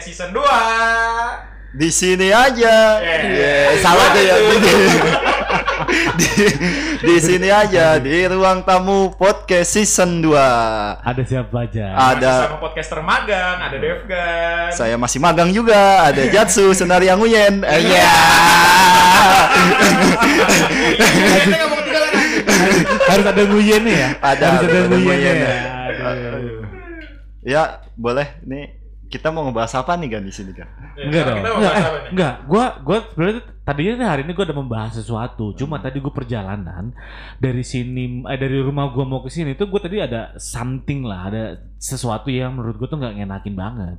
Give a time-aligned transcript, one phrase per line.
[0.00, 1.76] Podcast Season 2.
[1.76, 2.76] Di sini aja.
[3.04, 3.20] Yeah.
[3.36, 4.34] Yeah, salah tuh ya.
[6.16, 6.32] di,
[7.04, 11.04] di sini aja di ruang tamu podcast season 2.
[11.04, 11.92] Ada siapa aja?
[12.16, 14.72] Ada sama podcaster magang, ada Devgan.
[14.72, 17.60] saya masih magang juga, ada Jatsu, Senari yang Uyen.
[17.60, 18.08] Eh, Iya.
[20.96, 22.12] Ketinggalan.
[23.04, 24.08] Harus ada nguyennya ya?
[24.24, 25.32] Ada, Harus ada nguyennya.
[25.36, 25.60] ya.
[26.08, 26.64] Aduh.
[27.44, 27.62] Ya,
[28.00, 28.26] boleh.
[28.48, 28.79] Nih
[29.10, 30.68] kita mau ngebahas apa nih kan di sini kan?
[30.94, 31.36] Ya, Enggak dong.
[31.36, 32.10] Kita mau Enggak, bahas eh, apa nih?
[32.14, 32.34] enggak.
[32.46, 35.44] Gua gua sebenarnya tadinya hari ini gua udah membahas sesuatu.
[35.52, 35.84] Cuma Hmm.
[35.84, 36.84] tadi gua perjalanan
[37.36, 41.26] dari sini eh, dari rumah gua mau ke sini tuh gua tadi ada something lah,
[41.26, 41.42] ada
[41.76, 43.96] sesuatu yang menurut gua tuh nggak ngenakin banget.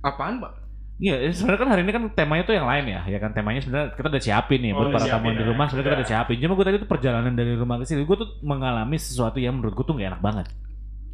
[0.00, 0.52] Apaan, Pak?
[0.94, 3.58] Iya, eh, sebenarnya kan hari ini kan temanya tuh yang lain ya, ya kan temanya
[3.58, 5.48] sebenarnya kita udah siapin nih Oh, buat para tamu di ya.
[5.50, 6.00] rumah, sebenarnya kita Udah.
[6.00, 6.36] udah siapin.
[6.38, 9.74] Cuma gue tadi tuh perjalanan dari rumah ke sini, gue tuh mengalami sesuatu yang menurut
[9.74, 10.46] gue tuh gak enak banget.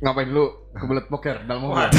[0.00, 1.76] Ngapain lu kebelet poker dalam mobil?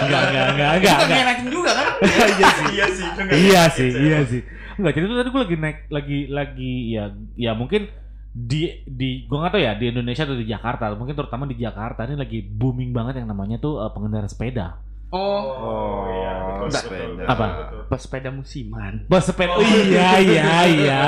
[0.00, 1.18] Enggak, enggak, enggak, enggak, Itu enggak.
[1.18, 1.86] ngenakin juga kan?
[2.70, 3.06] Iya sih.
[3.06, 4.06] itu nggak Iya sih, gitu ya.
[4.06, 4.40] iya sih.
[4.78, 7.04] Enggak, jadi tuh tadi gue lagi naik, lagi, lagi ya,
[7.36, 7.90] ya mungkin
[8.30, 12.06] di di gue nggak tahu ya di Indonesia atau di Jakarta, mungkin terutama di Jakarta
[12.06, 14.78] ini lagi booming banget yang namanya tuh eh, pengendara sepeda.
[15.10, 16.32] Oh, Oh, iya,
[16.62, 17.46] betul, betul, Apa?
[17.90, 19.02] pas sepeda musiman.
[19.04, 21.00] Bos sepeda, oh, iya, iya, iya.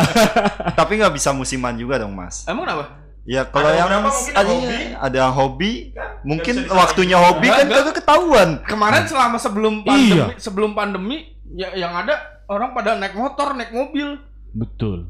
[0.75, 2.43] Tapi nggak bisa musiman juga dong, Mas.
[2.45, 2.99] Emang kenapa?
[3.23, 3.91] Ya kalau Ada yang
[4.35, 4.79] ada, hobi.
[4.99, 6.11] ada yang hobi, Kan?
[6.27, 7.79] mungkin waktunya hobi Enggak, kan enggak.
[7.81, 8.49] kagak ketahuan.
[8.67, 10.27] Kemarin selama sebelum pandemi, Iya.
[10.43, 11.17] sebelum pandemi
[11.55, 12.19] ya yang ada
[12.51, 14.19] orang pada naik motor, naik mobil.
[14.51, 15.07] Betul.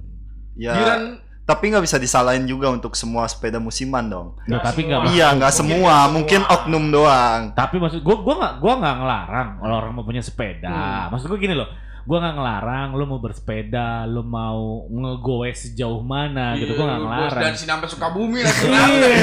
[0.53, 1.03] Ya, Giran
[1.43, 4.29] tapi nggak bisa disalahin juga untuk semua sepeda musiman dong.
[4.47, 7.51] Nah, tapi nggak Iya, nggak semua, mungkin oknum doang.
[7.53, 10.69] Tapi maksud gua gua nggak gua nggak ngelarang kalau orang mau punya sepeda.
[10.69, 11.05] Hmm.
[11.11, 11.67] Maksud gua gini loh,
[12.03, 17.08] gua nggak ngelarang lu mau bersepeda, lu mau ngegoes sejauh mana gitu, gua nggak Iya,
[17.08, 17.42] ngelarang.
[17.42, 18.53] dan sini sampai Sukabumi lah.
[18.53, 19.14] Iya,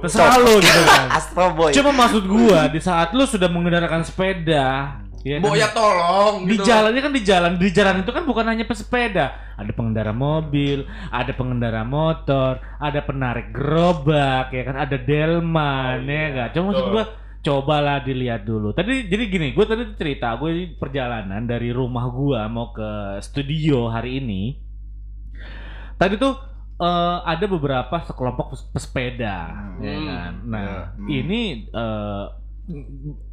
[0.00, 1.06] terserah lu gitu kan.
[1.18, 1.70] Astro Boy.
[1.70, 5.44] Cuma maksud gua di saat lu sudah mengendaraan sepeda, ya kan?
[5.44, 6.66] Bo ya tolong di gitu.
[6.66, 11.30] jalannya kan di jalan di jalan itu kan bukan hanya pesepeda ada pengendara mobil ada
[11.30, 16.26] pengendara motor ada penarik gerobak ya kan ada delman Oh, ya iya.
[16.26, 17.04] enggak cuma maksud gua
[17.42, 22.70] cobalah dilihat dulu tadi jadi gini gue tadi cerita gue perjalanan dari rumah gua mau
[22.70, 24.42] ke studio hari ini
[25.98, 26.38] tadi tuh
[26.78, 29.82] eh, ada beberapa sekelompok pes- pesepeda Hmm.
[29.82, 31.08] ya kan nah Ya, hmm.
[31.10, 32.24] ini eh,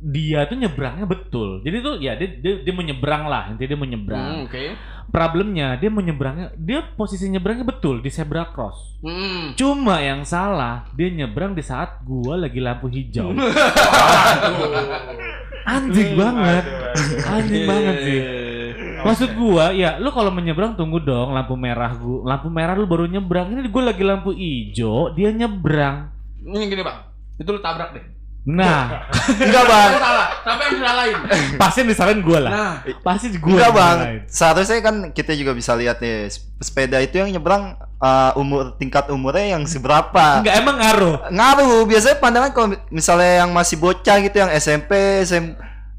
[0.02, 1.62] dia tuh nyebrangnya betul.
[1.62, 3.54] Jadi tuh ya dia dia, dia menyeberang lah.
[3.54, 4.74] Intinya dia menyeberang Hmm, Oke.
[5.10, 8.98] problemnya dia menyeberangnya dia posisi nyebrangnya betul di zebra cross.
[9.00, 9.54] Hmm.
[9.56, 13.32] cuma yang salah dia nyebrang di saat gua lagi lampu hijau.
[15.70, 16.64] Anjing banget.
[17.24, 18.20] anjing banget sih.
[18.20, 18.48] Iya.
[19.00, 22.26] maksud gua ya lu kalau menyeberang tunggu dong lampu merah gua.
[22.26, 23.54] Lampu merah lu baru nyebrang.
[23.54, 26.10] Ini gua lagi lampu hijau dia nyebrang.
[26.42, 26.98] Ini gini bang,
[27.38, 28.06] itu lu tabrak deh.
[28.48, 29.04] Nah
[29.46, 29.90] Enggak, Bang.
[29.92, 31.18] Yang salah, siapa yang disalahin?
[31.60, 32.74] pasti yang disalahin gua lah Nah,
[33.04, 33.98] pasti gua Enggak bang,
[34.32, 39.60] seharusnya kan kita juga bisa lihat nih sepeda itu yang nyebrang uh, umur tingkat umurnya
[39.60, 40.42] yang seberapa.
[40.42, 45.46] enggak emang ngaruh Ngaruh, biasanya pandangan kalau misalnya yang masih bocah gitu yang SMP, SM,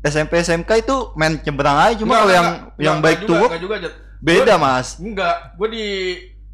[0.01, 1.95] SMP, SMK itu main nyebrang aja.
[2.01, 3.93] Cuma kalau yang enggak, yang enggak, baik Jat.
[4.21, 4.97] beda mas.
[4.97, 5.87] Enggak, gue di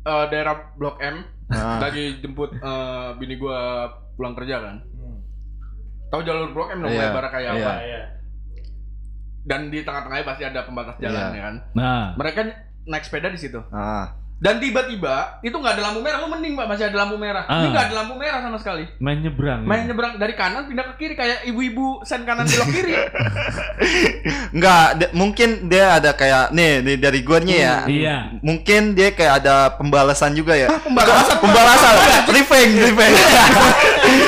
[0.07, 3.61] eh, daerah Blok M Nah, lagi jemput eh, bini gue
[4.19, 4.77] pulang kerja kan.
[6.07, 7.63] Tahu jalur Blok M dong, Iya, lebar kayak iya.
[7.63, 7.73] apa?
[9.43, 11.35] Dan di tengah-tengahnya pasti ada pembatas jalan Iya.
[11.35, 11.55] ya kan.
[11.75, 12.41] nah Mereka
[12.85, 13.59] naik sepeda di situ.
[13.71, 14.15] ah.
[14.37, 17.49] Dan tiba-tiba itu nggak ada lampu merah, lu mending pak masih ada lampu merah.
[17.49, 17.65] Ah.
[17.65, 18.85] Ini nggak ada lampu merah sama sekali.
[19.01, 19.69] main nyebrang ya.
[19.69, 22.93] Main nyebrang dari kanan pindah ke kiri kayak ibu-ibu sen kanan belok kiri.
[24.57, 27.77] Enggak, de- mungkin dia ada kayak nih, nih dari guanya ya.
[27.89, 30.69] iya Mungkin dia kayak ada pembalasan juga ya.
[30.87, 31.41] pembalasan?
[31.41, 31.95] pembalasan,
[32.29, 33.21] revenge, revenge.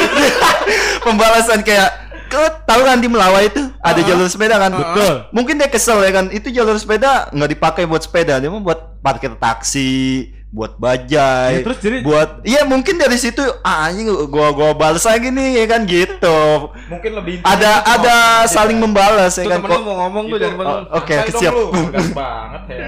[1.05, 4.71] pembalasan kayak ke tahu kan di Melawai itu ada jalur sepeda kan?
[4.71, 6.29] betul Mungkin dia kesel ya kan.
[6.29, 11.53] Itu jalur sepeda nggak dipakai buat sepeda, dia mau buat parkir taksi, buat bajai.
[11.55, 15.59] Ya, terus jadi- buat iya mungkin dari situ ah anjing gua gua balas lagi nih
[15.59, 16.41] ya kan gitu.
[16.89, 19.61] Mungkin lebih Ada ada saling membalas ya Tuh kan.
[19.63, 20.65] temen mau ngomong tuh jangan.
[20.89, 21.53] Oh, Oke, siap.
[22.17, 22.85] banget ya.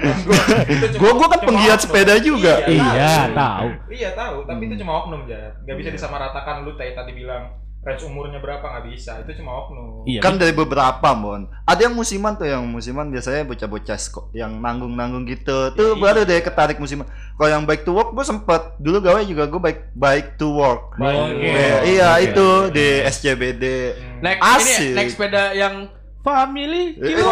[0.97, 1.83] Gua- gua kan penggiat oknum.
[1.83, 2.53] sepeda juga.
[2.65, 3.35] Iya, tahu.
[3.35, 3.67] tahu.
[3.89, 5.53] Iya tahu, tapi itu cuma oknum Jat.
[5.61, 9.19] Gak bisa disamaratakan lu kayak tadi bilang range umurnya berapa nggak bisa.
[9.19, 9.91] Itu cuma oknum.
[10.03, 13.95] iya kan dari beberapa mon ada yang musiman tuh yang musiman biasanya bocah-bocah
[14.31, 15.99] yang nanggung-nanggung gitu tuh Iya.
[15.99, 17.05] baru deh ketarik musiman
[17.35, 20.95] kalau yang bike to work gue sempet dulu gawe juga gue bike bike to work
[20.95, 21.37] Oke.
[21.37, 22.23] Eh, iya Oke.
[22.27, 24.19] itu di SCBD Hmm.
[24.21, 24.79] Naik Asik.
[24.79, 25.73] ini naik sepeda yang
[26.21, 27.27] family Eh, cilu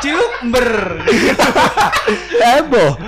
[0.00, 0.68] cilumber.
[2.34, 2.90] heboh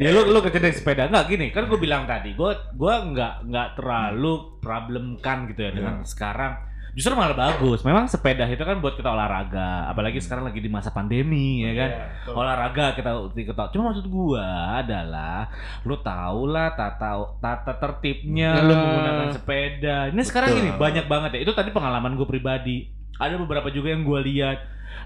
[0.00, 1.08] Ya lu lu kerja dari sepeda.
[1.08, 5.72] Nggak gini kan gue bilang tadi gue gue nggak nggak terlalu problem kan gitu ya
[5.72, 6.72] dengan sekarang.
[6.92, 7.80] Justru malah bagus.
[7.88, 11.90] Memang sepeda itu kan buat kita olahraga apalagi sekarang lagi di masa pandemi ya kan?
[11.92, 12.34] Iya, betul.
[12.36, 15.48] olahraga kita kita cuma maksud gua adalah
[15.88, 19.96] lu tau lah tata tata tertibnya lu menggunakan sepeda.
[20.12, 20.60] Ini sekarang Betul.
[20.60, 21.40] gini banyak banget ya.
[21.48, 22.88] Itu tadi pengalaman gue pribadi.
[23.16, 24.58] Ada beberapa juga yang gua lihat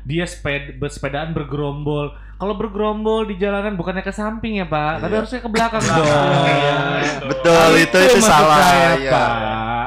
[0.06, 5.18] dia sepeda bersepedaan bergerombol kalau bergerombol di jalanan bukannya ke samping ya pak tapi Iya.
[5.18, 6.06] harusnya ke belakang Iya, dong
[7.26, 8.58] Betul, itu itu maksud salah.
[8.62, 9.10] saya, iya.
[9.10, 9.30] pak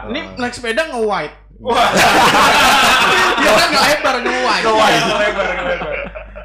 [0.08, 1.36] Ini naik sepeda nge-white.
[1.60, 1.90] Wah,
[3.40, 4.64] Dia kan nge-lebar nge-white.
[4.64, 4.74] iya,
[5.14, 5.96] lebar, lebar.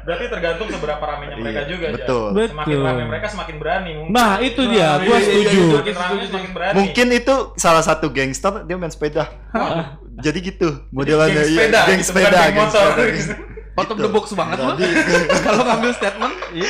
[0.05, 1.85] Berarti tergantung seberapa ramenya mereka Iya, juga.
[1.87, 1.95] Jan.
[1.97, 2.25] betul.
[2.45, 2.85] Semakin Betul.
[2.85, 4.13] rame mereka semakin berani mungkin.
[4.13, 6.75] nah itu dia Nah, gua iya, iya, setuju iya, Semakin rame semakin berani.
[6.77, 9.23] Mungkin itu salah satu gangster dia main sepeda.
[10.15, 12.87] Jadi gitu modelannya geng iya, sepeda, geng gitu, sepeda, geng motor.
[13.75, 14.01] Out of Gitu.
[14.01, 14.71] the box banget lu.
[14.73, 14.95] Jadi,
[15.45, 16.67] Kalau ngambil statement, iya.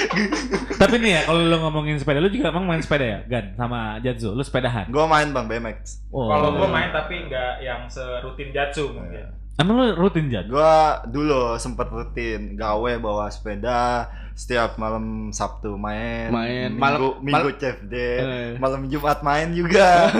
[0.75, 3.79] tapi nih ya kalau lu ngomongin sepeda lu juga emang main sepeda ya Gan sama
[3.99, 6.01] Jatsu lu sepedahan gua main Bang BMX.
[6.09, 6.27] oh.
[6.27, 9.29] Kalau gue main tapi nggak yang serutin jatsu mungkin.
[9.55, 10.73] emang lu rutin Jat Gua
[11.05, 14.03] dulu sempet rutin gawe bawa sepeda
[14.33, 16.27] setiap malam Sabtu main.
[16.27, 16.73] Main.
[16.73, 18.17] Minggu, Malam- minggu mal- chef day.
[18.17, 18.51] Eh.
[18.57, 20.11] Malam Jumat main juga.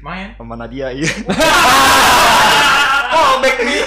[0.00, 0.32] Main.
[0.38, 1.10] Sama Nadia iya.
[3.10, 3.82] Oh, back me.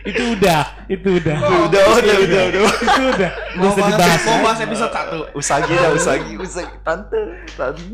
[0.00, 2.64] Itu udah itu udah udah, udah, udah, udah.
[2.72, 3.30] itu udah
[3.60, 4.92] Mau Nggak usah bahas, dibahas mau bahas episode
[5.34, 5.36] 1.
[5.36, 6.76] Usagi ya, usagi, usagi.
[6.80, 7.84] Tante, tante.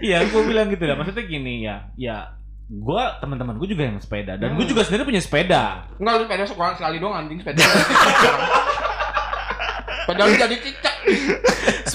[0.06, 2.32] iya gue bilang gitu lah maksudnya gini ya ya
[2.70, 6.44] gue teman-teman gue juga yang sepeda dan gue juga sendiri punya sepeda Enggak lu sepeda
[6.48, 7.60] sekolah sekali doang anjing sepeda.
[10.00, 10.96] Sepeda lu jadi cicak.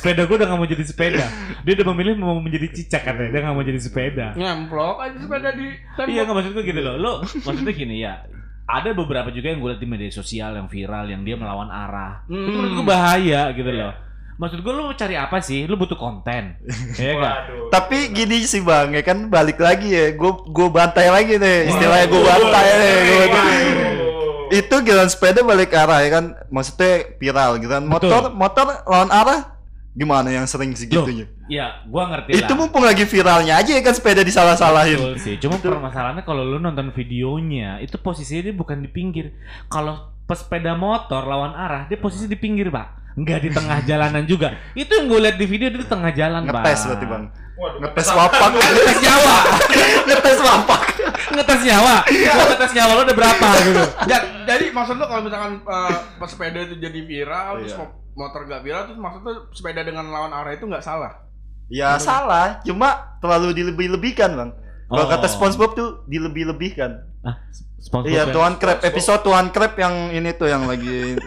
[0.06, 1.26] Sepeda gue udah gak mau jadi sepeda
[1.60, 5.50] dia udah memilih mau menjadi cicak katanya dia gak mau jadi sepeda Nyemplok aja sepeda
[5.50, 5.66] di
[6.06, 8.22] iya nggak maksud gue gitu loh lo maksudnya gini ya
[8.64, 12.22] ada beberapa juga yang gue lihat di media sosial yang viral yang dia melawan arah
[12.24, 12.50] itu Hmm.
[12.52, 13.94] menurut gue bahaya gitu loh
[14.36, 16.60] maksud gue lo cari apa sih lo butuh konten
[16.94, 17.72] ya kan Waduh.
[17.72, 20.12] Tapi gini sih bang, ya kan balik lagi ya.
[20.12, 22.96] Gue gue bantai lagi nih, istilahnya gue bantai nih.
[23.02, 23.94] Gua- Waduh.
[24.52, 27.84] itu jalan sepeda balik arah ya kan, maksudnya viral gitu kan.
[27.84, 29.55] Motor motor lawan arah
[29.96, 31.24] gimana yang sering segitunya?
[31.48, 35.00] ya gue ngerti Itu lah mumpung lagi viralnya aja ya kan sepeda disalah-salahin.
[35.00, 35.36] Betul sih.
[35.40, 39.32] Cuma permasalahannya kalau lu nonton videonya, itu posisinya dia bukan di pinggir.
[39.66, 43.16] Kalau pesepeda motor lawan arah, dia posisi di pinggir, Pak.
[43.16, 44.52] Enggak di tengah jalanan juga.
[44.74, 46.60] Itu yang gue lihat di video dia di tengah jalan, Pak.
[46.60, 47.24] Ngetes berarti bang.
[47.56, 48.50] Waduh, Ngetes wapak.
[48.52, 49.36] Ngetes nyawa.
[50.12, 50.82] Ngetes wapak.
[51.32, 51.96] Ngetes nyawa.
[52.10, 53.84] Lu ngetes nyawa lu udah berapa gitu.
[54.12, 57.80] Ya, jadi maksud lu kalau misalkan eh, pas sepeda itu jadi viral terus Iya.
[57.80, 61.28] mo- motor gak viral terus maksud lu sepeda dengan lawan arah itu nggak salah.
[61.66, 64.50] Ya salah, cuma terlalu dilebih-lebihkan bang.
[64.86, 65.10] Kalau Oh.
[65.10, 67.04] kata SpongeBob tuh dilebih-lebihkan.
[67.78, 68.34] Sponsor Iya, ya?
[68.34, 71.14] Tuan Crab episode Tuan Crab yang ini tuh yang lagi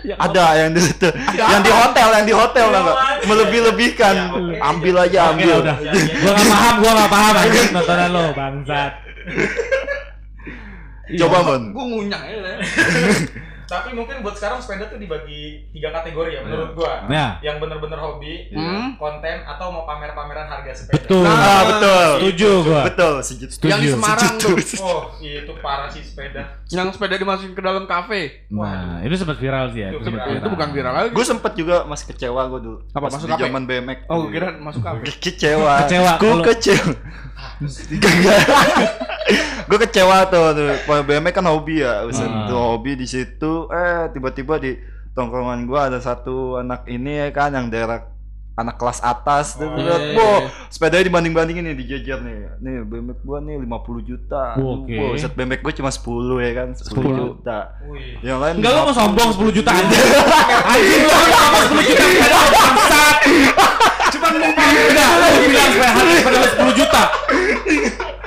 [0.00, 1.04] Ya, ada yang di situ.
[1.30, 2.96] yang di hotel, yang di hotel lah, Mbak.
[3.20, 4.14] Melebih-lebihkan.
[4.16, 4.54] Ya, oke.
[4.56, 5.54] Ambil aja, ambil.
[5.60, 5.76] udah.
[5.84, 6.04] Ya, ya.
[6.16, 8.92] Gua gak paham, gua gak paham anjing nontonan lo, bangsat.
[11.20, 11.44] Coba, Iya.
[11.44, 11.62] Mon.
[11.74, 12.38] Gue ngunyah ya.
[13.70, 17.06] Tapi mungkin buat sekarang sepeda tuh dibagi tiga kategori ya menurut gua.
[17.06, 18.98] Nah, Yang bener-bener hobi, Hmm.
[18.98, 20.98] konten atau mau pamer-pameran harga sepeda.
[20.98, 21.22] betul.
[21.22, 22.08] Ah, betul.
[22.18, 22.82] Setuju gua.
[22.84, 23.46] Betul, setuju.
[23.64, 24.56] Yang di Semarang tuh.
[24.80, 26.58] Oh, itu parah sih sepeda.
[26.66, 28.42] Yang sepeda dimasukin ke dalam kafe.
[28.50, 29.88] Nah, itu sempat viral sih ya.
[29.92, 30.40] Itu sempat viral.
[30.40, 31.10] Itu bukan viral lagi.
[31.12, 32.78] Gue sempet juga masih kecewa gue dulu.
[32.90, 33.38] Apa, Pas masuk apa?
[33.38, 33.98] zaman BMX.
[34.06, 35.14] Oh, kira masuk kafe.
[35.16, 35.86] kecewa.
[35.86, 36.90] Kecewa, kalau- kecewa.
[39.70, 40.68] gue kecewa tuh, tuh.
[41.00, 42.44] BMX kan hobi ya, Ah.
[42.44, 43.70] tuh hobi di situ.
[43.70, 44.74] Eh tiba-tiba di
[45.12, 48.02] tongkrongan gue ada satu anak ini ya kan yang daerah
[48.52, 50.50] anak kelas atas tuh Oh, lihat, iya, "Boh, iya.
[50.68, 52.60] sepedanya dibanding-bandingin nih dijejer nih.
[52.60, 54.52] Nih BMX gua nih 50 juta.
[54.52, 54.92] Oke.
[54.92, 57.16] Wow, set BMX gua cuma 10 ya kan, 10, 10.
[57.16, 57.58] juta.
[57.88, 58.20] Wih.
[58.20, 59.00] Yang lain Enggak lu mau 50.
[59.00, 59.96] sombong 10 juta aja.
[60.74, 62.04] Anjing lu ngomong 10 juta
[62.52, 63.16] bangsat.
[64.12, 64.38] Cuma lu
[65.48, 67.02] bilang sepeda lu 10 juta.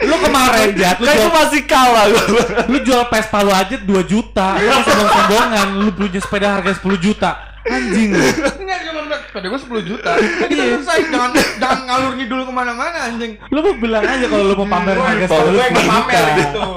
[0.03, 2.43] Lu kemarin Jat, lu jual gua masih kalah gua.
[2.72, 4.48] lu jual Vespa lu aja 2 juta.
[4.60, 7.31] Lu sombong-sombongan, lu punya sepeda harga 10 juta.
[7.63, 8.12] Anjing.
[8.60, 9.00] Enggak cuma
[9.33, 10.12] sepeda gue 10 juta.
[10.19, 13.39] Kan kita selesai jangan jangan ngalur ngidul ke mana-mana anjing.
[13.50, 16.24] Lu mau bilang aja kalau lu mau pamer Gua harga sepeda lu gua 10 pamer
[16.38, 16.67] gitu.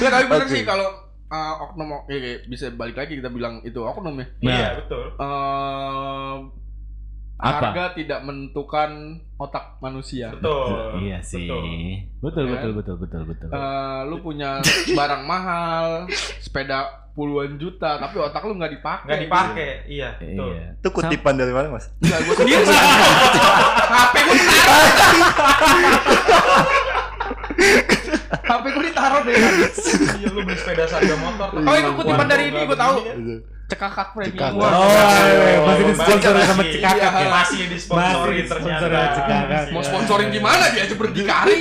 [0.00, 0.88] Ya tapi bener sih kalau
[1.30, 4.26] uh, oknum ya, ya, bisa balik lagi kita bilang itu oknum ya.
[4.26, 4.50] Nah.
[4.54, 5.04] Iya, betul.
[5.18, 6.34] Eh,
[7.40, 7.72] Apa?
[7.72, 8.90] harga tidak menentukan
[9.34, 10.28] otak manusia.
[10.30, 11.00] Betul.
[11.00, 11.48] Iya sih.
[11.48, 11.64] Betul.
[12.20, 12.52] Betul Ya.
[12.52, 13.48] betul betul betul betul.
[13.48, 14.60] Eh, lu punya
[14.92, 16.04] barang mahal,
[16.38, 19.06] sepeda puluhan juta, tapi otak lu nggak dipakai.
[19.08, 19.70] Nggak dipakai.
[19.88, 20.52] Iya, betul.
[20.52, 20.66] Iya.
[20.76, 21.88] Itu kutipan dari mana, Mas?
[21.98, 22.64] Enggak, gue sendiri.
[23.90, 24.92] HP gue ditaruh.
[28.30, 29.34] HP gue ditaruh deh.
[30.20, 31.48] Iya, lu beli sepeda seharga motor.
[31.56, 32.96] Oh, itu kutipan dari ini, gua tahu.
[33.70, 34.34] Cekakak premium.
[34.34, 34.58] Cekakak.
[34.58, 37.20] Oh, Oh, masih disponsori sama masih- Cikakak iya.
[37.20, 37.30] ya.
[37.30, 38.82] Masih disponsorin Masih ternyata.
[38.82, 39.62] disponsori sama Cikakak.
[39.70, 41.56] Mau sponsorin gimana dia aja berdikari.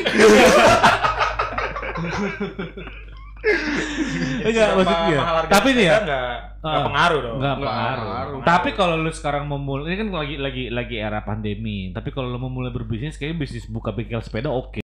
[4.42, 5.20] Enggak maksudnya.
[5.48, 6.22] Tapi nih ya, sepeda nggak
[6.60, 6.84] nggak Ah.
[6.84, 7.36] pengaruh dong.
[7.38, 8.04] Enggak Nggak pengaruh.
[8.04, 8.40] pengaruh.
[8.44, 11.90] Tapi kalau lu sekarang mau mulai ini kan lagi lagi lagi era pandemi.
[11.90, 14.84] Tapi kalau lu mau mulai berbisnis kayaknya bisnis buka bengkel sepeda oke.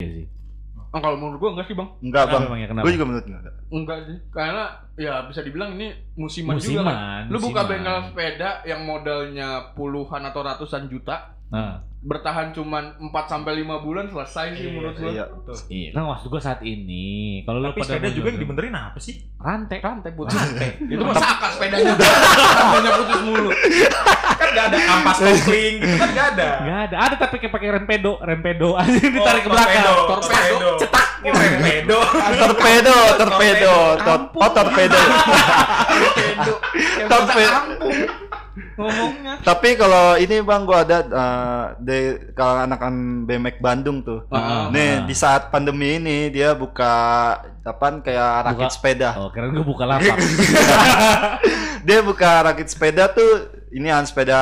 [0.94, 1.90] Oh, kalau menurut gua enggak sih, Bang.
[1.98, 2.46] Enggak, Kenapa Bang.
[2.46, 2.68] emangnya?
[2.70, 2.84] Kenapa?
[2.86, 3.42] Gue juga menurut enggak.
[3.68, 4.16] Enggak sih.
[4.30, 7.22] Karena ya bisa dibilang ini musiman, juga Musiman, kan.
[7.34, 13.64] Lu buka bengkel sepeda yang modalnya puluhan atau ratusan juta, Nah, bertahan cuman 4 sampai
[13.64, 15.08] 5 bulan selesai sih Iya, menurut gua.
[15.08, 15.24] Iya.
[15.66, 17.06] Iya kan maksud gua saat ini.
[17.42, 19.24] Kalau lu Tapi pada sepeda juga yang dibenerin apa sih?
[19.34, 19.80] rantai.
[19.80, 20.36] Rantai putus.
[20.78, 21.96] Itu mah saka sepedanya.
[21.96, 23.50] Rantainya putus mulu.
[24.34, 26.48] Kan nggak ada ampas kopling gitu kan nggak ada.
[26.60, 26.96] Enggak ada.
[27.00, 29.84] Ada tapi kayak pakai rempedo, rempedo aja ditarik ke belakang.
[29.84, 30.68] Torpedo, Torpedo.
[30.68, 30.68] torpedo.
[30.76, 31.98] cetak gitu torpedo.
[32.36, 35.00] Torpedo, torpedo, Tor- oh torpedo.
[35.88, 36.52] Torpedo.
[37.08, 37.58] Torpedo.
[38.54, 39.42] Ngomongnya.
[39.42, 41.98] Tapi kalau ini bang, gua ada eh, di
[42.32, 44.22] kalau anak-anak BMX Bandung tuh.
[44.30, 45.06] Ah, Nih ah.
[45.06, 46.92] di saat pandemi ini dia buka
[47.62, 49.10] apaan kayak rakit Buka- sepeda.
[49.18, 50.16] Oh, keren gua buka lapak.
[51.86, 54.38] Dia buka rakit sepeda tuh ini an sepeda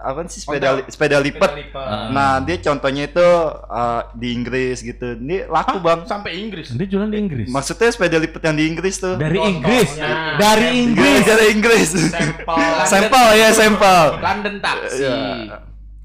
[0.00, 1.50] apa sih sepeda li- sepeda lipat.
[1.76, 2.08] Ah.
[2.08, 3.28] Nah dia contohnya itu
[3.68, 5.14] eh, di Inggris gitu.
[5.14, 6.08] Ini laku bang.
[6.08, 6.72] Sampai Inggris.
[6.72, 7.48] Dia jualan di Inggris.
[7.52, 9.20] Maksudnya sepeda lipat yang di Inggris tuh.
[9.20, 9.52] Dari Contohnya.
[9.52, 9.90] Inggris.
[10.00, 10.36] Nah.
[10.40, 11.22] Dari Inggris.
[11.22, 11.88] Dari Inggris.
[11.92, 12.72] Sampel.
[12.92, 14.04] Sampel ya sampel.
[14.16, 15.04] London taksi.
[15.04, 15.20] Iya.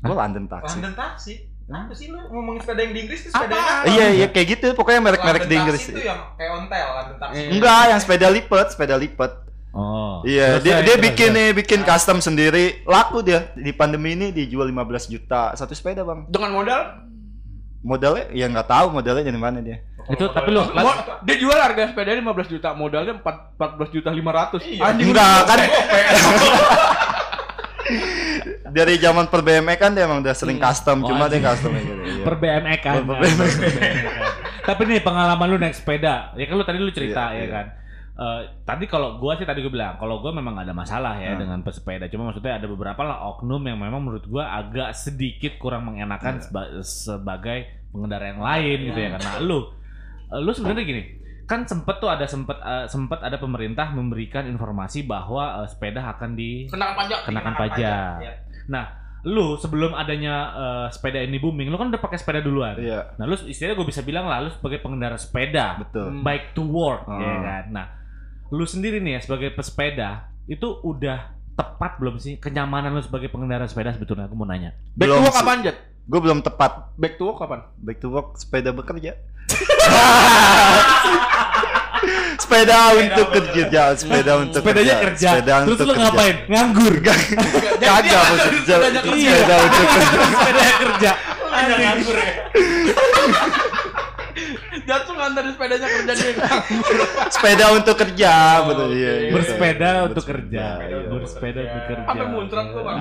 [0.03, 0.75] Gua London taksi.
[0.75, 1.33] London taksi.
[1.67, 3.91] Apa sih lu ngomongin sepeda yang di Inggris tuh sepeda Apa?
[3.91, 5.83] Iya iya kayak gitu pokoknya merek-merek di Inggris.
[5.88, 7.41] itu yang kayak ontel London taksi.
[7.51, 9.31] Enggak, yang sepeda lipat, sepeda lipat.
[9.77, 10.25] Oh.
[10.25, 12.81] Iya, dia dia bikin nih, bikin custom sendiri.
[12.84, 16.25] Laku dia di pandemi ini dijual 15 juta satu sepeda, Bang.
[16.27, 16.81] Dengan modal
[17.77, 19.86] Modalnya ya nggak tahu modalnya dari mana dia.
[20.10, 20.65] Itu tapi lu
[21.24, 24.65] dia jual harga sepedanya 15 juta, modalnya 4 14 juta 500.
[24.65, 24.81] Iya.
[24.81, 25.57] Anjing Enggak, kan
[28.67, 30.65] dari zaman per BMX kan dia emang udah sering Hmm.
[30.65, 31.46] custom, Oh, cuma dia anjing.
[31.46, 31.93] custom gitu.
[31.96, 32.24] Iya.
[32.25, 32.93] per BMX kan.
[32.98, 33.51] Per BMX.
[34.67, 37.53] Tapi nih pengalaman lu naik sepeda, ya kan lu tadi lu cerita Iya, ya iya.
[37.53, 37.65] kan.
[38.17, 41.31] Eh, tadi kalau gua sih tadi gua bilang kalau gua memang nggak ada masalah ya
[41.31, 41.39] Hmm.
[41.39, 45.86] dengan pesepeda cuma maksudnya ada beberapa lah oknum yang memang menurut gua agak sedikit kurang
[45.86, 46.41] mengenakan Iya.
[46.41, 49.69] seba- sebagai pengendara yang lain gitu ya karena lu
[50.27, 51.03] eh, lu sebenarnya gini
[51.45, 56.33] kan sempet tuh ada sempet eh, sempet ada pemerintah memberikan informasi bahwa eh, sepeda akan
[56.33, 57.19] di kenakan pajak.
[57.24, 58.17] kenakan pajak.
[58.17, 58.31] Iya.
[58.67, 58.86] Nah,
[59.24, 62.75] lu sebelum adanya eh, sepeda ini booming, lu kan udah pakai sepeda duluan.
[62.75, 66.09] Iya, Nah, lu istilahnya gue bisa bilang lah, lu sebagai pengendara sepeda, betul.
[66.09, 66.19] Hmm.
[66.19, 67.15] bike to work, Ah.
[67.15, 67.65] ya kan.
[67.71, 67.88] Nah,
[68.50, 73.63] lu sendiri nih ya sebagai pesepeda, itu udah tepat belum sih kenyamanan lu sebagai pengendara
[73.63, 74.25] sepeda sebetulnya?
[74.25, 74.74] Aku mau nanya.
[74.94, 75.38] Back to Belum work sih.
[75.38, 75.75] kapan, Jet?
[76.04, 77.60] Gue belum tepat Back to work kapan?
[77.77, 79.12] back to work sepeda bekerja.
[82.38, 85.04] sepeda untuk kerja, sepeda untuk Sepedanya kerja.
[85.04, 86.01] kerja, Sepeda terus untuk lu kerja.
[86.06, 86.36] ngapain?
[86.48, 86.94] Nganggur.
[87.82, 89.00] Kagak maksudnya sepeda
[89.58, 90.18] untuk kerja.
[90.32, 91.12] sepeda kerja.
[91.48, 92.32] Ada nganggur ya.
[94.88, 96.34] Jat tuh nganterin sepedanya kerja dia.
[97.36, 99.32] sepeda untuk kerja Oh, betul iya, iya.
[99.32, 100.65] Bersepeda untuk Bersepeda, kerja.
[100.82, 101.08] iya.
[101.12, 102.06] Bersepeda untuk kerja.
[102.08, 102.98] Sampai muncrat gua, Bang.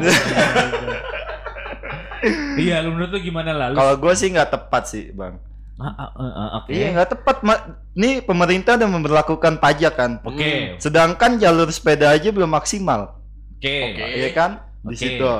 [2.56, 3.66] Iya, lu menurut lu gimana lah?
[3.70, 5.38] Lu Kalau gue sih nggak tepat sih bang.
[5.76, 6.72] Ah, ah, ah, ah, Oke.
[6.72, 7.36] Iya nggak tepat.
[7.44, 7.64] Ma-
[7.94, 10.12] Nih pemerintah udah memperlakukan pajak kan.
[10.22, 10.74] Oke.
[10.76, 13.14] Sedangkan jalur sepeda aja belum maksimal,
[13.54, 13.76] Oke.
[13.92, 14.04] Oke.
[14.16, 14.50] Iya kan?
[14.82, 14.98] Di Oke.
[14.98, 15.32] situ.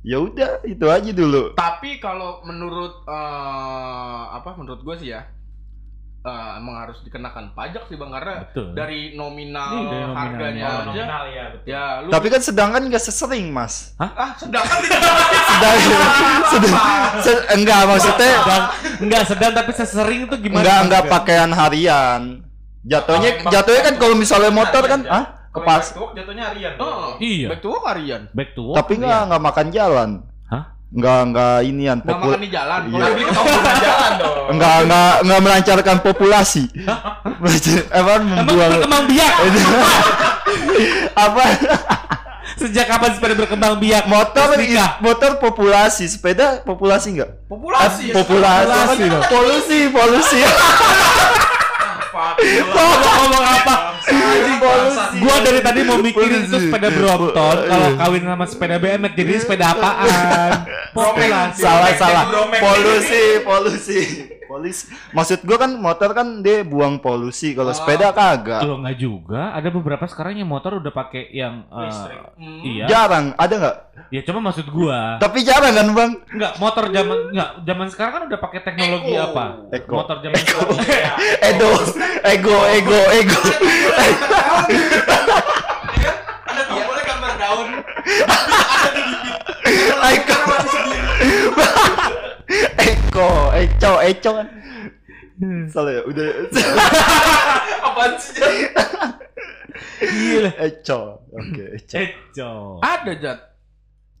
[0.00, 1.52] Ya udah itu aja dulu.
[1.52, 5.24] Tapi kalau menurut eh, apa menurut gue sih ya
[6.20, 8.66] eh, emang harus dikenakan pajak sih bang karena Betul.
[8.72, 10.14] dari nominal, Iya, dari nominal.
[10.14, 11.66] harganya Oh, aja nominal ya betul.
[11.66, 13.74] ya lu Tapi kan sedangkan nggak sesering mas.
[13.96, 14.78] ah sedangkan
[15.50, 15.76] Sedang,
[16.46, 16.74] sedang,
[17.24, 18.64] se- enggak maksudnya sedang
[19.00, 20.60] enggak sedang tapi sesering itu gimana?
[20.60, 22.22] enggak enggak pakaian harian.
[22.80, 25.84] Jatuhnya Oh, jatuhnya kan kalau misalnya motor kan, Harian, ah kepas.
[25.84, 26.72] back to work jatuhnya harian.
[26.76, 27.46] oh, Iya.
[27.48, 28.76] back to work harian Back to work.
[28.76, 29.26] Tapi nggak iya.
[29.26, 30.10] nggak makan jalan.
[30.90, 32.98] Nggak nggak inian nggak popul makan di jalan Iya.
[32.98, 34.44] Kalau beli ke jalan dong.
[34.50, 36.62] enggak enggak enggak melancarkan populasi.
[36.82, 37.46] apa
[37.92, 39.32] Emang membuang berkembang biak?
[41.24, 41.44] apa
[42.52, 44.04] Sejak kapan sepeda berkembang biak?
[44.04, 44.50] motor
[45.00, 49.22] motor populasi sepeda populasi enggak populasi populasi Populasi dong.
[49.24, 50.38] polusi polusi
[52.10, 53.74] mau ngomong apa?
[55.12, 57.98] Gua dari tadi mau mikirin itu sepeda Brompton kalau Iya.
[57.98, 60.50] kawin sama sepeda BMX jadi sepeda apaan?
[60.90, 61.60] Populasi.
[61.60, 64.00] salah salah polusi polusi
[64.42, 69.54] polusi maksud gua kan motor kan dia buang polusi kalau sepeda kagak Kalau nggak juga,
[69.54, 71.94] ada beberapa sekarang yang motor udah pakai yang eh.
[72.34, 72.60] Hmm.
[72.64, 72.84] iya.
[72.86, 73.76] jarang ada nggak
[74.08, 78.22] Ya cuma maksud gua, tapi jarang kan bang nggak motor zaman nggak zaman sekarang kan
[78.26, 79.22] udah pakai teknologi Eko.
[79.22, 79.44] apa?
[79.70, 79.92] Eko.
[79.94, 80.78] Motor zaman sekarang.
[80.90, 81.12] Iya.
[82.24, 83.38] Ego ego ego
[86.50, 87.68] Ada boleh nggak daun.
[90.10, 90.36] Eko.
[92.80, 94.48] Eko, Eco, Eco kan.
[95.70, 96.28] Salah ya, udah.
[97.86, 98.42] Apaan sih?
[100.02, 100.50] Gila.
[100.58, 101.24] Eco.
[101.30, 101.96] Oke, Eco.
[101.96, 102.50] Eco.
[102.82, 103.49] Ada Jat.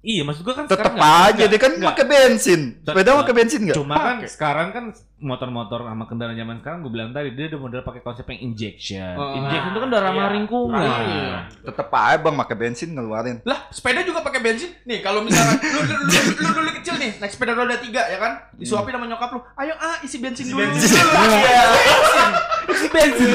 [0.00, 2.60] Iya, maksud gua kan Tetep sekarang nggak- aja dia kan pakai bensin.
[2.80, 3.76] Sepeda pakai bensin enggak?
[3.76, 4.84] Cuma kan sekarang kan
[5.18, 9.12] motor-motor sama kendaraan zaman sekarang gue bilang tadi dia udah model pakai konsep yang injection.
[9.12, 9.36] Oh.
[9.36, 10.34] injection itu kan udah ramah Iya.
[10.34, 10.80] lingkungan.
[10.80, 11.36] Iya.
[11.62, 13.36] Tetep aja Bang pakai bensin ngeluarin.
[13.44, 14.72] Lah, sepeda juga pakai bensin.
[14.82, 18.00] Nih, kalau misalkan lu, lu, lu, lu, lu dulu kecil nih, naik sepeda roda tiga
[18.02, 18.32] ya kan?
[18.54, 19.40] Disuapin sama nyokap lu.
[19.54, 20.64] Ayo ah, isi bensin dulu.
[20.64, 20.96] bensin.
[20.96, 21.60] Iya.
[22.80, 23.28] Isi bensin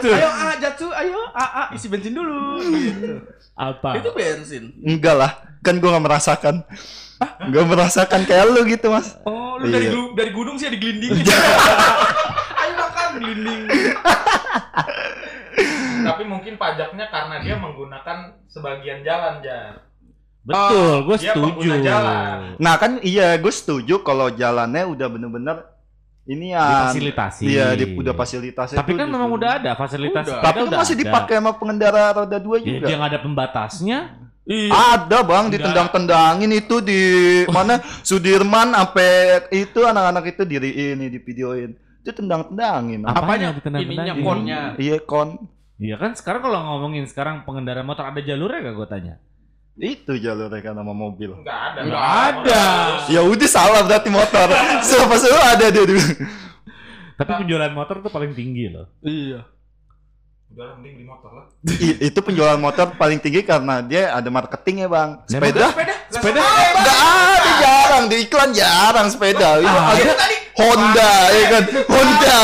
[0.00, 0.12] tuh.
[0.16, 2.56] ayo ah, Jatsu, ayo ah, ah, isi bensin dulu.
[2.64, 3.20] Gitu.
[3.52, 4.00] Apa?
[4.00, 4.72] Itu bensin.
[4.80, 6.64] Enggak lah, kan gua nggak merasakan.
[7.22, 9.14] Gak merasakan kayak lu gitu mas.
[9.22, 10.10] Oh, lu dari Iya.
[10.18, 11.22] dari gunung sih ya digelindingin.
[12.62, 13.62] ayo makan gelinding.
[16.02, 18.18] Tapi mungkin pajaknya karena dia menggunakan
[18.50, 19.86] sebagian jalan, Jar.
[20.42, 21.70] Betul, gue dia setuju.
[21.78, 22.58] jalan.
[22.58, 25.56] Nah kan iya gue setuju kalau jalannya udah bener-bener
[26.22, 26.62] ini ya.
[26.90, 27.42] Difasilitasi.
[27.42, 28.78] Iya, di, udah fasilitasnya.
[28.78, 30.24] Tapi kan memang udah ada fasilitas.
[30.30, 30.38] Udah.
[30.38, 31.02] Tapi kan udah masih ada.
[31.02, 32.86] dipakai sama pengendara roda dua Ya, juga.
[32.86, 33.98] dia nggak ada pembatasnya.
[34.42, 34.70] Iya.
[34.74, 37.00] Ada bang, ditendang-tendangin itu di
[37.54, 39.10] mana Sudirman sampai
[39.54, 41.74] itu anak-anak itu diri ini di videoin.
[42.02, 43.06] Itu tendang-tendangin.
[43.06, 43.22] Apa?
[43.22, 43.54] Apanya?
[43.54, 44.14] Ditendang-tendangin?
[44.14, 44.60] Ininya konnya.
[44.78, 45.46] Iya kon.
[45.78, 49.14] Iya kan sekarang kalau ngomongin sekarang pengendara motor ada jalurnya gak gue tanya?
[49.72, 51.32] Itu jalurnya kan sama mobil.
[51.32, 51.80] Enggak ada.
[51.80, 52.62] Nggak ada.
[53.08, 54.48] Ya udah salah berarti motor.
[54.86, 56.02] Siapa sih ada dia dulu.
[57.16, 58.88] Tapi penjualan motor tuh paling tinggi loh.
[59.00, 59.48] Iya.
[60.52, 61.44] Udah mending beli motor lah.
[61.80, 65.10] I- itu penjualan motor paling tinggi karena dia ada marketingnya bang.
[65.24, 65.72] Sepeda?
[65.72, 65.94] Sepeda.
[66.12, 66.40] Sepeda
[66.76, 69.56] Nggak ada jarang di iklan jarang sepeda.
[69.64, 71.64] Ah, ada tadi Honda ya kan?
[71.88, 72.38] Honda.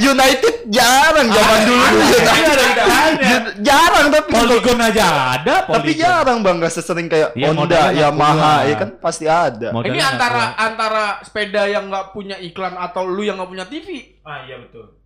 [0.00, 1.84] United jarang zaman dulu.
[2.00, 3.42] United.
[3.60, 5.04] jarang tapi Polygon aja
[5.36, 5.56] ada.
[5.68, 6.56] tapi jarang bang.
[6.56, 8.90] Nggak sesering kayak Iya, Honda Yamaha ya kan?
[8.96, 9.68] Pasti ada.
[9.76, 14.44] Ini antara antara sepeda yang nggak punya iklan atau lu yang nggak punya TV Ah
[14.48, 14.96] iya betul.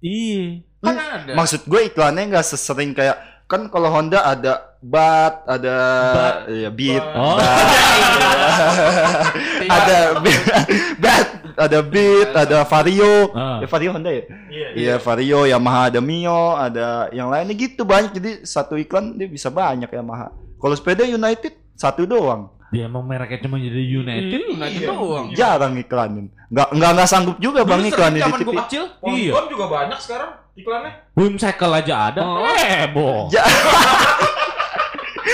[0.00, 0.64] Iya.
[0.80, 1.36] kan ada.
[1.36, 5.76] maksud gue iklannya nggak sesering kayak kan kalau Honda ada bat ada
[6.16, 6.36] Bat.
[6.48, 7.04] ya beat.
[7.12, 7.36] Oh.
[9.76, 9.98] ada
[10.96, 13.58] bat ada beat ada vario Ah.
[13.58, 14.68] ya vario Honda ya Iya.
[14.70, 18.10] Iya Vario, Yamaha ada Mio, ada yang lainnya gitu banyak.
[18.12, 20.30] Jadi satu iklan dia bisa banyak Yamaha.
[20.56, 22.50] Kalau sepeda United satu doang.
[22.70, 24.38] Dia emang mereknya cuma jadi United.
[24.54, 24.90] Nah, itu Iya.
[24.92, 25.26] doang.
[25.32, 26.26] Jarang iklanin.
[26.46, 28.44] Nggak nggak nggak sanggup juga bang Dulu iklan sering di TV.
[28.44, 28.84] gua kecil.
[29.04, 29.32] Iya.
[29.48, 30.92] Juga banyak sekarang iklannya.
[31.12, 32.20] Boom cycle aja ada.
[32.22, 32.46] Oh.
[32.46, 33.26] Heboh.
[33.28, 33.42] Ja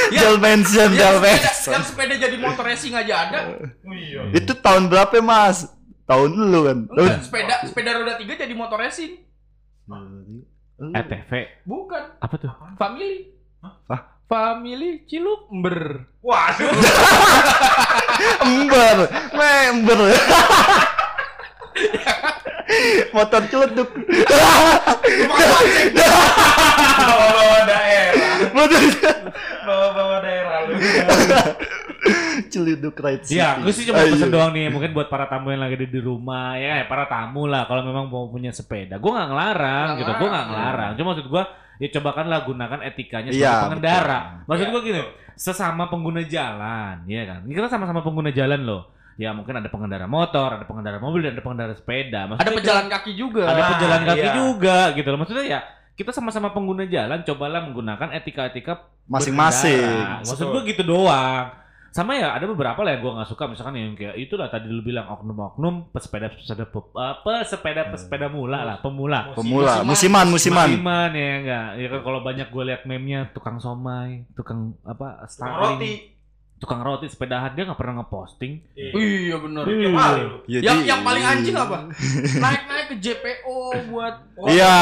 [0.06, 0.22] Ya.
[0.22, 3.38] Jal mention, Jal Yang yang sepeda jadi motor racing aja ada.
[3.82, 4.22] Oh iya.
[4.30, 5.66] Itu tahun berapa mas?
[6.06, 6.78] Tahun dulu kan?
[6.86, 9.26] Enggak, sepeda sepeda roda tiga jadi motor racing.
[10.76, 11.30] ETV.
[11.66, 12.50] Bukan, Apa tuh?
[12.78, 13.34] family.
[13.62, 14.02] Hah?
[14.26, 16.06] Family Cilukber.
[16.22, 16.70] Waduh.
[18.46, 18.96] Ember,
[19.34, 20.00] member.
[23.14, 23.90] Motor celeduk.
[27.06, 28.38] Bawa-bawa daerah.
[28.50, 28.80] Motor
[29.66, 30.74] Bawa-bawa daerah lu.
[32.52, 33.38] celeduk ride city.
[33.38, 34.12] Ya, gue sih cuma Ayo.
[34.12, 37.44] pesen doang nih, mungkin buat para tamu yang lagi di, di rumah, ya para tamu
[37.44, 40.90] lah, kalau memang mau punya sepeda, gue nggak ngelarang gitu, gue nggak ngelarang.
[40.94, 41.42] Cuma maksud gue,
[41.76, 44.18] ya cobakanlah gunakan etikanya sebagai Iya, pengendara.
[44.44, 45.00] Maksud Iya, gue gini,
[45.34, 47.40] sesama pengguna jalan, ya kan?
[47.44, 48.82] Ini kita sama-sama pengguna jalan loh.
[49.16, 52.28] Ya mungkin ada pengendara motor, ada pengendara mobil, dan ada pengendara sepeda.
[52.28, 53.42] Maksudnya Ada pejalan kaki juga.
[53.48, 54.34] ada Ah, pejalan kaki iya.
[54.36, 55.18] juga gitu loh.
[55.24, 55.60] Maksudnya ya
[55.96, 59.80] kita sama-sama pengguna jalan, cobalah menggunakan etika-etika Masing-masing.
[60.20, 61.48] Maksud gue gitu doang.
[61.88, 64.80] Sama ya ada beberapa lah yang gue nggak suka misalkan yang kayak itulah tadi lu
[64.80, 70.68] bilang oknum-oknum pesepeda pesepeda pe- apa pesepeda pesepeda mula lah pemula Pemula, musiman, musiman.
[70.68, 75.30] musiman ya enggak ya kan kalau banyak gue liat meme-nya tukang somai tukang apa Tukang
[75.30, 75.92] Starling roti.
[76.56, 78.90] tukang roti sepedahan dia nggak pernah ngeposting Iya.
[78.92, 79.62] Iya benar.
[79.64, 79.88] Iya.
[80.46, 81.76] Ya, Yang yang paling anjing apa?
[82.44, 83.56] Naik-naik ke JPO
[83.88, 84.14] buat
[84.46, 84.76] Iya.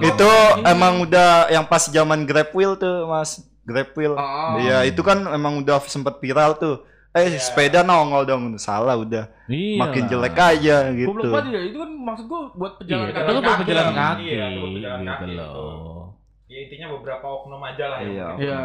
[0.00, 0.30] Itu
[0.62, 3.42] emang udah yang pas zaman Grab Wheel tuh, Mas.
[3.68, 4.12] Grab Wheel.
[4.12, 4.56] Oh.
[4.56, 6.80] Iya, itu kan emang udah sempet viral tuh.
[7.10, 7.36] Eh, Iya.
[7.38, 8.56] sepeda nongol dong.
[8.56, 9.28] Salah udah.
[9.46, 10.10] iya Makin lah.
[10.10, 11.08] jelek aja gitu.
[11.10, 11.60] Goblok banget ya.
[11.66, 13.28] Itu kan maksud gua buat iya pejalan kaki.
[13.28, 15.96] lu buat pejalan Iya, kaki iya, buat pejalan gitu kaki, loh
[16.46, 18.26] Ya intinya beberapa oknum aja lah yang Iya.
[18.38, 18.60] Iya.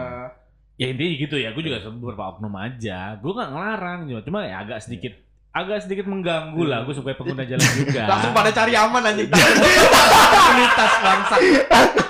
[0.73, 4.55] ya intinya gitu ya gue juga beberapa oknum aja gue nggak ngelarang cuma cuma ya
[4.59, 5.13] agak sedikit
[5.51, 9.29] agak sedikit mengganggu lah gue sebagai pengguna jalan juga Langsung pada cari aman anjing.
[10.33, 11.35] Komunitas bangsa.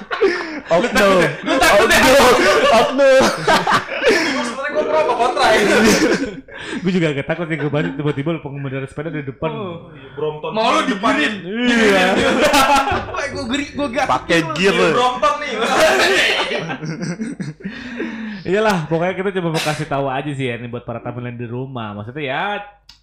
[0.64, 1.20] Oknum.
[1.44, 2.02] Oknum.
[2.74, 3.24] Oknum.
[4.04, 5.76] Gua sebenarnya gua pro apa kontra ini.
[6.54, 9.92] gue juga agak takut ya gue balik tiba-tiba lu pengendara sepeda di depan Oh.
[10.16, 10.52] Brompton.
[10.52, 11.14] Mau lu di depan.
[11.16, 11.36] digirin.
[11.70, 12.06] iya
[13.34, 14.08] gua geri, gua gas.
[14.08, 14.74] Pakai gear.
[14.74, 15.54] Iya, Brompton nih.
[18.44, 21.48] Iyalah, pokoknya kita coba mau kasih tahu aja sih ya ini buat para tampilan di
[21.48, 21.96] rumah.
[21.96, 22.44] Maksudnya ya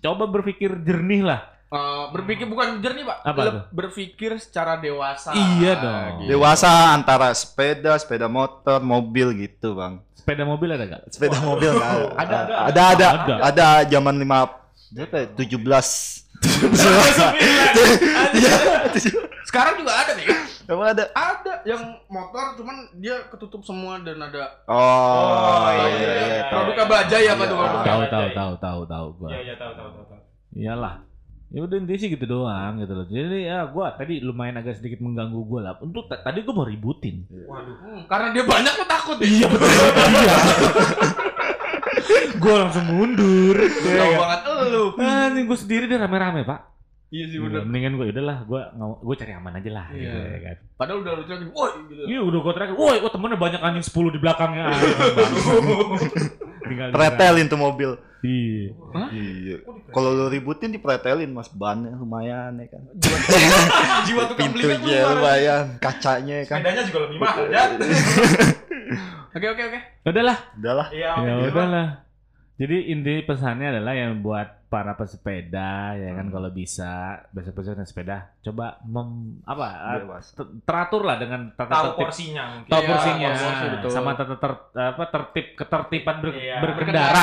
[0.00, 1.40] coba berpikir jernih lah.
[1.70, 5.30] Eh, berpikir bukan jernih pak, Apa Leb- berpikir secara dewasa.
[5.30, 6.10] Iya dong.
[6.18, 6.34] Gitu.
[6.34, 10.02] Dewasa antara sepeda, sepeda motor, mobil gitu, Bang.
[10.18, 11.06] Sepeda mobil ada gak?
[11.08, 12.02] Sepeda mobil nggak ada.
[12.18, 12.34] Ada, ada,
[12.66, 13.34] ada, ada, Ada.
[13.46, 14.50] ada zaman lima
[14.90, 15.26] berapa ya?
[15.30, 16.26] 17.
[19.46, 20.26] Sekarang juga ada nih.
[20.66, 21.04] Emang ada?
[21.10, 26.26] Ada yang motor cuman dia ketutup semua dan ada Oh, iya, iya, iya, iya.
[26.26, 26.42] iya.
[26.46, 26.62] tahu.
[26.66, 27.54] produk Bajai apa tuh?
[27.54, 27.62] Iya.
[27.62, 28.34] produk Tahu ada, tahu iya.
[28.34, 29.28] tahu tahu tahu gua.
[29.30, 30.04] Iya iya tahu tahu tahu.
[30.06, 30.20] tahu.
[30.50, 30.94] Iyalah.
[31.50, 33.04] Ya udah intinya sih gitu doang gitu loh.
[33.04, 35.74] Jadi ya gua tadi lumayan agak sedikit mengganggu gua lah.
[35.78, 37.26] Untuk ta- tadi gua mau ributin.
[37.26, 37.74] Waduh.
[37.76, 39.26] Hmm, karena dia banyak lo takut ya.
[39.26, 39.68] Iya betul.
[40.10, 40.34] Iya.
[42.36, 43.56] gua langsung mundur.
[43.58, 44.84] Tahu Iya, banget lu.
[44.96, 46.60] Anjing gua sendiri deh rame-rame, Pak.
[47.10, 47.62] Iya sih Iya, bener.
[47.66, 48.60] mendingan gue udahlah, gue
[49.02, 49.86] gue cari aman aja lah.
[49.90, 49.98] Iya.
[49.98, 50.56] Gitu, ya kan.
[50.78, 52.02] Padahal udah lu teriakin, woi gitu.
[52.06, 54.64] Iya udah gue terakhir, woi, wah temennya banyak anjing 10 di belakangnya.
[56.62, 57.90] Tinggal Pretelin tuh mobil.
[58.20, 58.76] Iya.
[59.10, 59.56] Iya.
[59.88, 62.82] Kalau lu ributin dipretelin Mas bannya lumayan ya kan.
[64.04, 65.14] Jiwa tukang belinya Pintunya keluar.
[65.16, 66.58] lumayan, kacanya kan.
[66.60, 67.62] Sepedanya juga lebih mahal ya.
[69.30, 69.80] Oke oke oke.
[70.04, 70.86] Udahlah, Udahlah.
[70.90, 71.10] Iya.
[71.16, 71.88] ya udahlah.
[72.58, 76.34] Jadi inti pesannya adalah yang buat para pesepeda ya kan Hmm.
[76.34, 80.30] kalau bisa naik sepeda coba mem, apa eh, Dewasa.
[80.36, 82.70] ter- teratur lah dengan tata Tahu tertib porsinya mungkin.
[82.70, 83.90] tahu Iya, porsinya porsi, betul.
[83.90, 86.56] sama tata ter- apa tertib ketertiban ber- Iya.
[86.62, 87.22] berkendara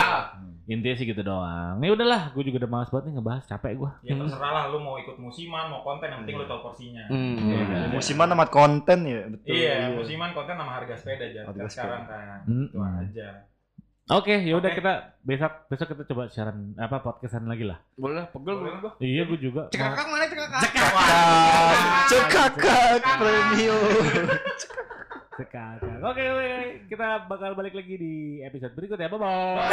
[0.67, 3.91] intinya sih gitu doang ya udahlah gue juga udah malas banget nih ngebahas capek gue
[4.03, 7.08] Ya terserah lah lu mau ikut musiman, mau konten yang penting lu tahu porsinya.
[7.08, 7.39] Hmm.
[7.39, 7.88] Iya, kan?
[7.89, 9.47] Musiman sama konten ya, betul.
[9.49, 12.38] Iya, musiman konten sama harga sepeda aja Harga sekarang kan.
[12.43, 12.67] Hmm.
[12.67, 13.30] Itu aja.
[14.08, 14.77] oke ya udah Oke.
[14.77, 18.71] kita besok besok kita coba siaran apa podcastan lagi lah Boleh pegel gue.
[18.77, 18.91] gua.
[18.99, 20.62] iya gue juga Cekakak mana cekakak?
[20.63, 21.03] Cekakak,
[22.08, 23.84] cekakak premium.
[25.38, 26.02] Sekarang.
[26.02, 26.89] Oke, okay, okay.
[26.89, 29.06] kita bakal balik lagi di episode berikutnya.
[29.06, 29.69] Bye bye.